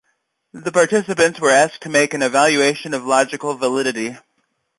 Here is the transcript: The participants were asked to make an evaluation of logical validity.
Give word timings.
The 0.53 0.71
participants 0.71 1.39
were 1.39 1.51
asked 1.51 1.81
to 1.81 1.89
make 1.89 2.15
an 2.15 2.23
evaluation 2.23 2.95
of 2.95 3.05
logical 3.05 3.53
validity. 3.55 4.17